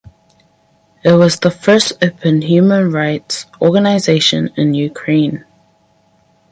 [1.03, 5.45] It was the first open human rights organization in Ukraine.